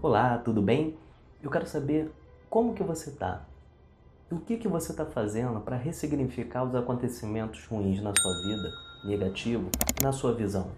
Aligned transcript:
Olá, 0.00 0.38
tudo 0.38 0.62
bem? 0.62 0.96
Eu 1.42 1.50
quero 1.50 1.66
saber 1.66 2.08
como 2.48 2.72
que 2.72 2.84
você 2.84 3.10
está. 3.10 3.44
O 4.30 4.38
que 4.38 4.56
que 4.56 4.68
você 4.68 4.92
está 4.92 5.04
fazendo 5.04 5.60
para 5.60 5.74
ressignificar 5.74 6.62
os 6.62 6.72
acontecimentos 6.72 7.66
ruins 7.66 8.00
na 8.00 8.12
sua 8.16 8.32
vida, 8.42 8.70
negativo, 9.04 9.68
na 10.00 10.12
sua 10.12 10.32
visão? 10.32 10.70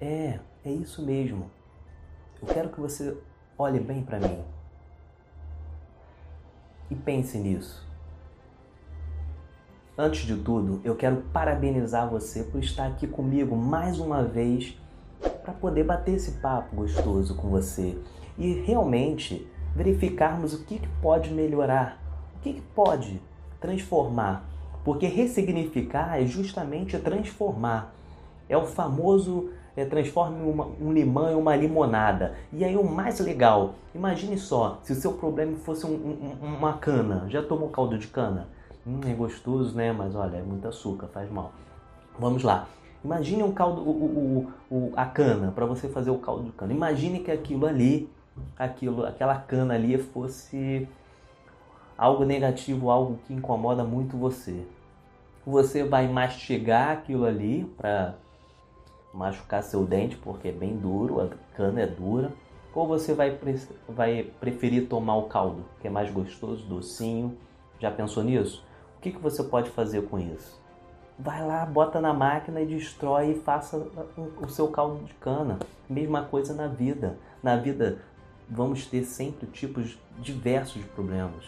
É, 0.00 0.40
é 0.64 0.72
isso 0.72 1.02
mesmo. 1.02 1.50
Eu 2.40 2.48
quero 2.48 2.70
que 2.70 2.80
você 2.80 3.14
olhe 3.58 3.78
bem 3.78 4.02
para 4.02 4.18
mim 4.18 4.42
e 6.90 6.94
pense 6.94 7.36
nisso. 7.36 7.86
Antes 9.98 10.22
de 10.22 10.38
tudo, 10.38 10.80
eu 10.82 10.96
quero 10.96 11.20
parabenizar 11.34 12.08
você 12.08 12.44
por 12.44 12.60
estar 12.60 12.86
aqui 12.86 13.06
comigo 13.06 13.54
mais 13.54 13.98
uma 14.00 14.22
vez 14.24 14.74
para 15.46 15.54
poder 15.54 15.84
bater 15.84 16.16
esse 16.16 16.32
papo 16.32 16.74
gostoso 16.74 17.36
com 17.36 17.48
você 17.48 17.96
e 18.36 18.54
realmente 18.66 19.46
verificarmos 19.76 20.52
o 20.52 20.64
que, 20.64 20.80
que 20.80 20.88
pode 21.00 21.32
melhorar, 21.32 22.02
o 22.36 22.40
que, 22.40 22.54
que 22.54 22.60
pode 22.60 23.22
transformar. 23.60 24.44
Porque 24.84 25.06
ressignificar 25.06 26.20
é 26.20 26.26
justamente 26.26 26.98
transformar. 26.98 27.94
É 28.48 28.56
o 28.56 28.66
famoso 28.66 29.50
é, 29.76 29.84
transforme 29.84 30.42
uma, 30.48 30.66
um 30.80 30.92
limão 30.92 31.30
em 31.30 31.34
uma 31.36 31.54
limonada. 31.54 32.34
E 32.52 32.64
aí 32.64 32.76
o 32.76 32.84
mais 32.84 33.20
legal, 33.20 33.74
imagine 33.94 34.36
só, 34.38 34.80
se 34.82 34.92
o 34.92 34.96
seu 34.96 35.12
problema 35.12 35.56
fosse 35.58 35.86
um, 35.86 35.90
um, 36.42 36.56
uma 36.56 36.74
cana. 36.74 37.26
Já 37.28 37.42
tomou 37.42 37.68
caldo 37.68 37.96
de 37.98 38.08
cana? 38.08 38.48
Hum, 38.86 39.00
é 39.04 39.12
gostoso, 39.12 39.76
né? 39.76 39.92
Mas 39.92 40.14
olha, 40.14 40.38
é 40.38 40.42
muito 40.42 40.66
açúcar, 40.66 41.06
faz 41.08 41.30
mal. 41.30 41.52
Vamos 42.18 42.42
lá. 42.42 42.66
Imagine 43.06 43.44
um 43.44 43.52
caldo, 43.52 43.82
o, 43.82 44.50
o, 44.68 44.76
o 44.76 44.92
a 44.96 45.06
cana, 45.06 45.52
para 45.52 45.64
você 45.64 45.88
fazer 45.88 46.10
o 46.10 46.18
caldo 46.18 46.42
de 46.42 46.50
cana. 46.50 46.72
Imagine 46.72 47.20
que 47.20 47.30
aquilo 47.30 47.64
ali, 47.64 48.10
aquilo, 48.58 49.06
aquela 49.06 49.36
cana 49.36 49.74
ali 49.74 49.96
fosse 49.96 50.88
algo 51.96 52.24
negativo, 52.24 52.90
algo 52.90 53.20
que 53.24 53.32
incomoda 53.32 53.84
muito 53.84 54.16
você. 54.16 54.66
Você 55.46 55.84
vai 55.84 56.08
mastigar 56.08 56.90
aquilo 56.90 57.24
ali 57.24 57.72
para 57.76 58.16
machucar 59.14 59.62
seu 59.62 59.84
dente, 59.84 60.16
porque 60.16 60.48
é 60.48 60.52
bem 60.52 60.76
duro, 60.76 61.20
a 61.20 61.28
cana 61.56 61.82
é 61.82 61.86
dura. 61.86 62.32
Ou 62.74 62.88
você 62.88 63.14
vai, 63.14 63.38
vai 63.88 64.24
preferir 64.40 64.88
tomar 64.88 65.14
o 65.16 65.28
caldo, 65.28 65.64
que 65.80 65.86
é 65.86 65.90
mais 65.90 66.10
gostoso, 66.10 66.66
docinho. 66.66 67.38
Já 67.78 67.88
pensou 67.88 68.24
nisso? 68.24 68.64
O 68.98 69.00
que, 69.00 69.12
que 69.12 69.18
você 69.20 69.44
pode 69.44 69.70
fazer 69.70 70.08
com 70.08 70.18
isso? 70.18 70.65
Vai 71.18 71.44
lá, 71.44 71.64
bota 71.64 72.00
na 72.00 72.12
máquina 72.12 72.60
e 72.60 72.66
destrói 72.66 73.32
e 73.32 73.40
faça 73.40 73.76
o 74.40 74.48
seu 74.48 74.68
caldo 74.68 75.04
de 75.04 75.14
cana. 75.14 75.58
Mesma 75.88 76.22
coisa 76.22 76.54
na 76.54 76.68
vida. 76.68 77.16
Na 77.42 77.56
vida 77.56 77.98
vamos 78.48 78.86
ter 78.86 79.04
sempre 79.04 79.46
tipos 79.46 79.98
diversos 80.18 80.82
de 80.82 80.88
problemas. 80.88 81.44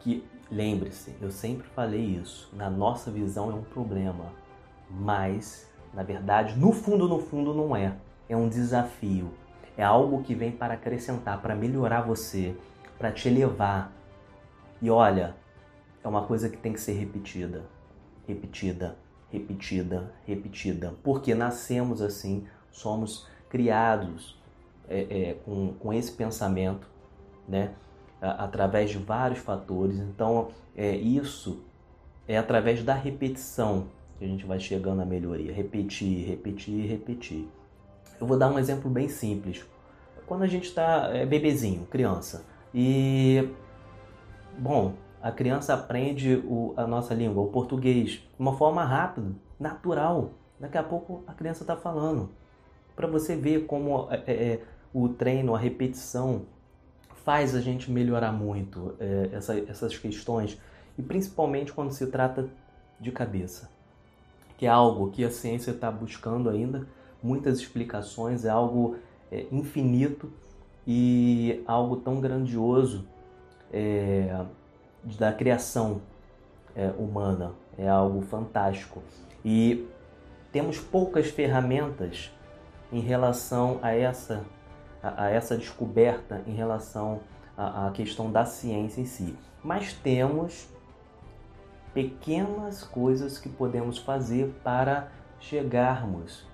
Que 0.00 0.24
lembre-se, 0.50 1.14
eu 1.20 1.30
sempre 1.30 1.66
falei 1.68 2.00
isso, 2.00 2.50
na 2.52 2.68
nossa 2.68 3.10
visão 3.10 3.50
é 3.50 3.54
um 3.54 3.62
problema, 3.62 4.26
mas 4.90 5.70
na 5.94 6.02
verdade, 6.02 6.58
no 6.58 6.72
fundo, 6.72 7.08
no 7.08 7.20
fundo 7.20 7.54
não 7.54 7.74
é. 7.74 7.94
É 8.28 8.36
um 8.36 8.48
desafio. 8.48 9.30
É 9.76 9.82
algo 9.82 10.22
que 10.22 10.34
vem 10.34 10.50
para 10.50 10.74
acrescentar, 10.74 11.40
para 11.40 11.54
melhorar 11.54 12.02
você, 12.02 12.56
para 12.98 13.12
te 13.12 13.28
elevar. 13.28 13.92
E 14.82 14.90
olha, 14.90 15.34
é 16.02 16.08
uma 16.08 16.22
coisa 16.22 16.48
que 16.48 16.56
tem 16.56 16.72
que 16.72 16.80
ser 16.80 16.92
repetida 16.92 17.62
repetida, 18.26 18.96
repetida, 19.30 20.12
repetida. 20.26 20.94
Porque 21.02 21.34
nascemos 21.34 22.00
assim, 22.00 22.46
somos 22.70 23.26
criados 23.48 24.40
é, 24.88 25.00
é, 25.00 25.34
com, 25.44 25.74
com 25.74 25.92
esse 25.92 26.12
pensamento, 26.12 26.88
né? 27.48 27.74
através 28.20 28.90
de 28.90 28.98
vários 28.98 29.40
fatores. 29.40 29.98
Então, 29.98 30.48
é, 30.76 30.96
isso 30.96 31.62
é 32.26 32.38
através 32.38 32.82
da 32.82 32.94
repetição 32.94 33.88
que 34.18 34.24
a 34.24 34.28
gente 34.28 34.46
vai 34.46 34.58
chegando 34.58 35.02
à 35.02 35.04
melhoria. 35.04 35.52
Repetir, 35.52 36.26
repetir, 36.26 36.88
repetir. 36.88 37.48
Eu 38.20 38.26
vou 38.26 38.38
dar 38.38 38.50
um 38.50 38.58
exemplo 38.58 38.90
bem 38.90 39.08
simples. 39.08 39.64
Quando 40.26 40.42
a 40.42 40.46
gente 40.46 40.64
está 40.64 41.10
é, 41.12 41.26
bebezinho, 41.26 41.86
criança, 41.86 42.44
e 42.72 43.48
bom, 44.58 44.94
a 45.24 45.32
criança 45.32 45.72
aprende 45.72 46.36
o, 46.44 46.74
a 46.76 46.86
nossa 46.86 47.14
língua, 47.14 47.42
o 47.42 47.46
português, 47.46 48.10
de 48.10 48.28
uma 48.38 48.54
forma 48.58 48.84
rápida, 48.84 49.32
natural. 49.58 50.32
Daqui 50.60 50.76
a 50.76 50.82
pouco 50.82 51.24
a 51.26 51.32
criança 51.32 51.62
está 51.62 51.74
falando. 51.74 52.28
Para 52.94 53.06
você 53.06 53.34
ver 53.34 53.64
como 53.64 54.06
é, 54.10 54.22
é, 54.26 54.32
é, 54.32 54.62
o 54.92 55.08
treino, 55.08 55.54
a 55.54 55.58
repetição 55.58 56.42
faz 57.24 57.54
a 57.54 57.60
gente 57.62 57.90
melhorar 57.90 58.32
muito 58.32 58.96
é, 59.00 59.30
essa, 59.32 59.58
essas 59.58 59.96
questões. 59.96 60.60
E 60.98 61.02
principalmente 61.02 61.72
quando 61.72 61.90
se 61.90 62.06
trata 62.08 62.46
de 63.00 63.10
cabeça, 63.10 63.70
que 64.58 64.66
é 64.66 64.68
algo 64.68 65.10
que 65.10 65.24
a 65.24 65.30
ciência 65.30 65.70
está 65.70 65.90
buscando 65.90 66.50
ainda, 66.50 66.86
muitas 67.22 67.60
explicações, 67.60 68.44
é 68.44 68.50
algo 68.50 68.96
é, 69.32 69.46
infinito 69.50 70.30
e 70.86 71.62
algo 71.66 71.96
tão 71.96 72.20
grandioso. 72.20 73.06
É, 73.72 74.44
da 75.04 75.32
criação 75.32 76.00
é, 76.74 76.88
humana. 76.98 77.52
É 77.76 77.88
algo 77.88 78.22
fantástico. 78.22 79.02
E 79.44 79.88
temos 80.52 80.78
poucas 80.78 81.28
ferramentas 81.28 82.30
em 82.92 83.00
relação 83.00 83.78
a 83.82 83.92
essa, 83.92 84.44
a, 85.02 85.24
a 85.24 85.30
essa 85.30 85.56
descoberta, 85.56 86.42
em 86.46 86.54
relação 86.54 87.20
à, 87.56 87.90
questão 87.92 88.30
da 88.30 88.44
ciência 88.44 89.00
em 89.00 89.04
si. 89.04 89.36
Mas 89.62 89.92
temos 89.92 90.68
pequenas 91.92 92.82
coisas 92.82 93.38
que 93.38 93.48
podemos 93.48 93.98
fazer 93.98 94.54
para 94.62 95.08
chegarmos 95.40 96.46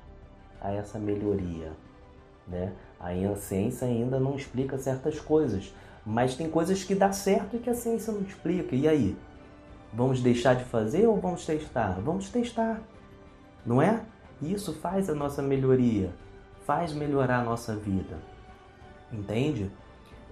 a 0.61 0.73
essa 0.73 0.99
melhoria. 0.99 1.73
Né? 2.47 2.73
A 2.99 3.13
ciência 3.37 3.87
ainda 3.87 4.19
não 4.19 4.35
explica 4.37 4.77
certas 4.79 5.21
coisas, 5.21 5.75
mas 6.11 6.35
tem 6.35 6.51
coisas 6.51 6.83
que 6.83 6.93
dá 6.93 7.13
certo 7.13 7.55
e 7.55 7.61
que 7.61 7.71
a 7.71 7.75
ciência 7.75 8.13
não 8.13 8.23
explica. 8.23 8.75
E 8.75 8.89
aí? 8.89 9.17
Vamos 9.93 10.21
deixar 10.21 10.55
de 10.55 10.65
fazer 10.65 11.07
ou 11.07 11.21
vamos 11.21 11.47
testar? 11.47 12.01
Vamos 12.01 12.29
testar, 12.31 12.81
não 13.65 13.81
é? 13.81 14.03
Isso 14.43 14.73
faz 14.75 15.09
a 15.09 15.15
nossa 15.15 15.41
melhoria, 15.41 16.13
faz 16.67 16.93
melhorar 16.93 17.39
a 17.39 17.45
nossa 17.45 17.77
vida. 17.77 18.19
Entende? 19.13 19.71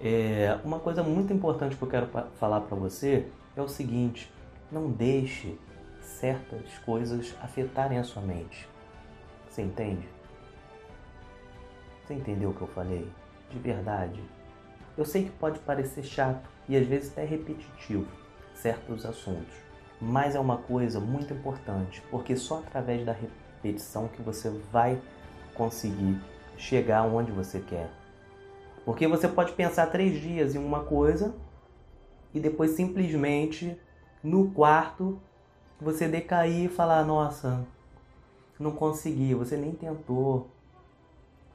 É, 0.01 0.59
uma 0.65 0.79
coisa 0.79 1.01
muito 1.01 1.31
importante 1.31 1.77
que 1.77 1.81
eu 1.81 1.87
quero 1.87 2.09
falar 2.37 2.61
para 2.61 2.75
você 2.75 3.27
é 3.55 3.61
o 3.61 3.67
seguinte: 3.67 4.31
não 4.69 4.91
deixe 4.91 5.57
certas 6.01 6.77
coisas 6.85 7.33
afetarem 7.41 7.97
a 7.97 8.03
sua 8.03 8.21
mente. 8.21 8.67
Você 9.49 9.61
entende? 9.61 10.07
Você 12.03 12.15
entendeu 12.15 12.49
o 12.49 12.53
que 12.53 12.61
eu 12.61 12.67
falei? 12.67 13.09
De 13.49 13.59
verdade. 13.59 14.21
Eu 14.99 15.05
sei 15.05 15.23
que 15.23 15.29
pode 15.29 15.59
parecer 15.59 16.03
chato 16.03 16.49
e 16.67 16.75
às 16.75 16.85
vezes 16.85 17.13
até 17.13 17.23
repetitivo 17.23 18.05
certos 18.53 19.05
assuntos, 19.05 19.55
mas 20.01 20.35
é 20.35 20.39
uma 20.41 20.57
coisa 20.57 20.99
muito 20.99 21.33
importante, 21.33 22.03
porque 22.11 22.35
só 22.35 22.59
através 22.59 23.05
da 23.05 23.13
repetição 23.13 24.09
que 24.09 24.21
você 24.21 24.49
vai 24.73 25.01
conseguir 25.55 26.21
chegar 26.57 27.03
onde 27.03 27.31
você 27.31 27.61
quer. 27.61 27.89
Porque 28.83 29.07
você 29.07 29.25
pode 29.25 29.53
pensar 29.53 29.87
três 29.87 30.19
dias 30.19 30.53
em 30.53 30.57
uma 30.57 30.83
coisa 30.83 31.33
e 32.33 32.39
depois 32.41 32.71
simplesmente 32.71 33.79
no 34.21 34.51
quarto 34.51 35.17
você 35.79 36.09
decair 36.09 36.65
e 36.65 36.67
falar: 36.67 37.05
Nossa, 37.05 37.65
não 38.59 38.71
consegui, 38.71 39.33
você 39.33 39.55
nem 39.55 39.71
tentou, 39.71 40.49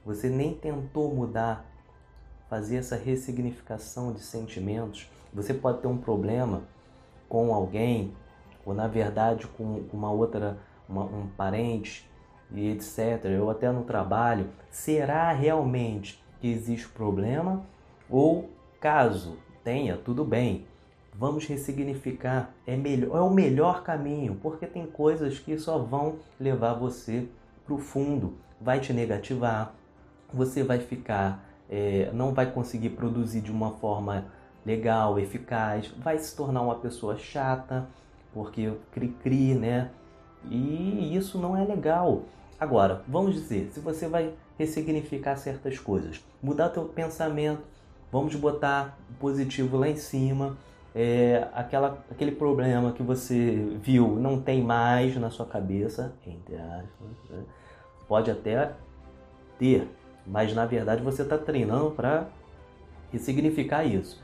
você 0.03 0.31
nem 0.31 0.55
tentou 0.55 1.15
mudar 1.15 1.74
fazer 2.55 2.77
essa 2.77 2.95
ressignificação 2.95 4.13
de 4.13 4.21
sentimentos. 4.21 5.11
Você 5.33 5.53
pode 5.53 5.81
ter 5.81 5.89
um 5.89 5.99
problema 5.99 6.63
com 7.29 7.53
alguém, 7.53 8.15
ou 8.65 8.73
na 8.73 8.87
verdade 8.87 9.49
com 9.49 9.83
uma 9.93 10.13
outra, 10.13 10.57
uma, 10.89 11.03
um 11.03 11.27
parente, 11.37 12.09
e 12.53 12.71
etc., 12.71 13.25
ou 13.43 13.51
até 13.51 13.73
no 13.73 13.83
trabalho. 13.83 14.51
Será 14.71 15.33
realmente 15.33 16.23
que 16.41 16.47
existe 16.47 16.87
problema? 16.87 17.67
Ou 18.09 18.49
caso 18.81 19.37
tenha, 19.65 19.97
tudo 19.97 20.25
bem, 20.25 20.65
vamos 21.13 21.47
ressignificar. 21.47 22.55
É, 22.65 22.77
melhor, 22.77 23.17
é 23.19 23.21
o 23.21 23.31
melhor 23.31 23.83
caminho, 23.83 24.39
porque 24.41 24.65
tem 24.65 24.87
coisas 24.87 25.41
que 25.41 25.59
só 25.59 25.77
vão 25.77 26.21
levar 26.39 26.75
você 26.75 27.27
para 27.65 27.75
o 27.75 27.79
fundo, 27.79 28.35
vai 28.61 28.79
te 28.79 28.93
negativar, 28.93 29.75
você 30.33 30.63
vai 30.63 30.79
ficar 30.79 31.45
é, 31.71 32.11
não 32.13 32.33
vai 32.33 32.51
conseguir 32.51 32.91
produzir 32.91 33.41
de 33.41 33.51
uma 33.51 33.73
forma 33.73 34.27
legal, 34.65 35.19
eficaz, 35.19 35.89
vai 35.99 36.19
se 36.19 36.35
tornar 36.35 36.63
uma 36.63 36.77
pessoa 36.77 37.17
chata, 37.17 37.87
porque 38.33 38.73
cri-cri, 38.93 39.55
né? 39.55 39.91
E 40.51 41.17
isso 41.17 41.39
não 41.39 41.57
é 41.57 41.65
legal. 41.65 42.23
Agora, 42.59 43.03
vamos 43.07 43.35
dizer, 43.35 43.71
se 43.73 43.81
você 43.81 44.09
vai 44.09 44.33
ressignificar 44.59 45.37
certas 45.37 45.79
coisas. 45.79 46.23
Mudar 46.43 46.69
teu 46.69 46.85
pensamento, 46.85 47.63
vamos 48.11 48.35
botar 48.37 48.99
o 49.11 49.15
positivo 49.15 49.77
lá 49.77 49.89
em 49.89 49.97
cima. 49.97 50.57
É, 50.95 51.49
aquela, 51.53 52.05
aquele 52.11 52.31
problema 52.31 52.93
que 52.93 53.03
você 53.03 53.77
viu 53.83 54.15
não 54.15 54.41
tem 54.41 54.63
mais 54.63 55.17
na 55.17 55.29
sua 55.29 55.45
cabeça, 55.45 56.15
entre 56.25 56.55
aspas, 56.55 57.31
né? 57.31 57.43
pode 58.07 58.31
até 58.31 58.73
ter, 59.59 59.89
mas 60.27 60.55
na 60.55 60.65
verdade 60.67 61.03
você 61.03 61.23
está 61.23 61.37
treinando 61.37 61.91
para 61.91 62.29
ressignificar 63.13 63.85
isso. 63.85 64.23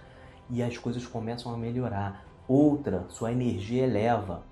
E 0.49 0.63
as 0.63 0.77
coisas 0.77 1.07
começam 1.07 1.53
a 1.53 1.57
melhorar. 1.57 2.25
Outra, 2.49 3.05
sua 3.09 3.31
energia 3.31 3.85
eleva. 3.85 4.43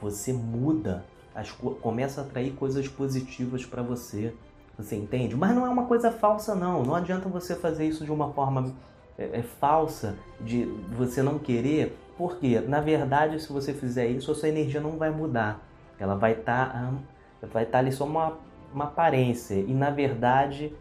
Você 0.00 0.32
muda, 0.32 1.04
as, 1.34 1.50
começa 1.50 2.20
a 2.20 2.24
atrair 2.24 2.52
coisas 2.52 2.86
positivas 2.86 3.64
para 3.64 3.82
você. 3.82 4.34
Você 4.76 4.94
entende? 4.94 5.34
Mas 5.34 5.54
não 5.54 5.66
é 5.66 5.68
uma 5.68 5.86
coisa 5.86 6.12
falsa, 6.12 6.54
não. 6.54 6.82
Não 6.82 6.94
adianta 6.94 7.28
você 7.28 7.54
fazer 7.54 7.88
isso 7.88 8.04
de 8.04 8.12
uma 8.12 8.32
forma 8.32 8.74
é, 9.18 9.38
é, 9.38 9.42
falsa, 9.42 10.16
de 10.40 10.64
você 10.96 11.22
não 11.22 11.38
querer, 11.38 11.98
porque 12.16 12.60
na 12.60 12.80
verdade, 12.80 13.40
se 13.40 13.52
você 13.52 13.72
fizer 13.72 14.06
isso, 14.06 14.30
a 14.30 14.34
sua 14.34 14.48
energia 14.48 14.80
não 14.80 14.92
vai 14.92 15.10
mudar. 15.10 15.60
Ela 15.98 16.14
vai 16.14 16.32
estar 16.32 16.72
tá, 16.72 17.46
vai 17.48 17.66
tá 17.66 17.78
ali 17.78 17.90
só 17.90 18.04
uma, 18.04 18.34
uma 18.72 18.84
aparência. 18.84 19.54
E 19.54 19.74
na 19.74 19.90
verdade, 19.90 20.72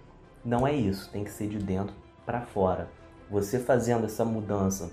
não 0.48 0.66
é 0.66 0.74
isso. 0.74 1.12
Tem 1.12 1.26
que 1.26 1.30
ser 1.30 1.50
de 1.50 1.60
dentro 1.60 1.94
para 2.26 2.40
fora. 2.42 2.90
Você 3.30 3.60
fazendo 3.60 4.06
essa 4.06 4.24
mudança, 4.24 4.90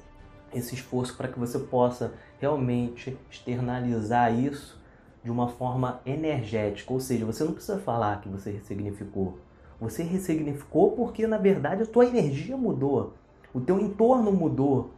esse 0.52 0.74
esforço 0.74 1.16
para 1.16 1.28
que 1.28 1.38
você 1.38 1.60
possa 1.60 2.12
realmente 2.40 3.16
externalizar 3.30 4.36
isso 4.36 4.82
de 5.22 5.30
uma 5.30 5.48
forma 5.48 6.00
energética, 6.04 6.92
ou 6.92 6.98
seja, 6.98 7.24
você 7.24 7.44
não 7.44 7.52
precisa 7.52 7.78
falar 7.78 8.20
que 8.20 8.28
você 8.28 8.50
ressignificou. 8.50 9.38
Você 9.80 10.02
ressignificou 10.02 10.90
porque 10.90 11.24
na 11.26 11.38
verdade 11.38 11.84
a 11.84 11.86
tua 11.86 12.04
energia 12.04 12.56
mudou, 12.56 13.14
o 13.54 13.60
teu 13.60 13.78
entorno 13.78 14.32
mudou, 14.32 14.90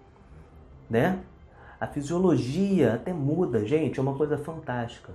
né? 0.89 1.21
A 1.79 1.87
fisiologia 1.87 2.95
até 2.95 3.13
muda, 3.13 3.65
gente, 3.67 3.99
é 3.99 4.03
uma 4.03 4.17
coisa 4.17 4.39
fantástica. 4.39 5.13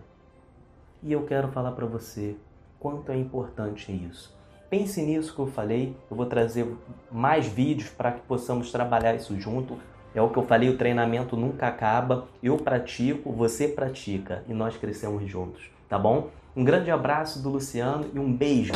E 1.01 1.11
eu 1.11 1.25
quero 1.25 1.47
falar 1.47 1.71
para 1.71 1.87
você 1.87 2.35
quanto 2.79 3.11
é 3.11 3.17
importante 3.17 3.91
isso. 3.91 4.39
Pense 4.71 5.01
nisso 5.01 5.35
que 5.35 5.39
eu 5.39 5.47
falei. 5.47 5.93
Eu 6.09 6.15
vou 6.15 6.25
trazer 6.25 6.65
mais 7.11 7.45
vídeos 7.45 7.89
para 7.89 8.13
que 8.13 8.21
possamos 8.21 8.71
trabalhar 8.71 9.13
isso 9.13 9.37
junto. 9.37 9.77
É 10.15 10.21
o 10.21 10.29
que 10.29 10.37
eu 10.37 10.43
falei, 10.43 10.69
o 10.69 10.77
treinamento 10.77 11.35
nunca 11.35 11.67
acaba. 11.67 12.29
Eu 12.41 12.55
pratico, 12.55 13.33
você 13.33 13.67
pratica 13.67 14.45
e 14.47 14.53
nós 14.53 14.77
crescemos 14.77 15.29
juntos, 15.29 15.69
tá 15.89 15.99
bom? 15.99 16.29
Um 16.55 16.63
grande 16.63 16.89
abraço 16.89 17.43
do 17.43 17.49
Luciano 17.49 18.09
e 18.13 18.19
um 18.19 18.31
beijo. 18.31 18.71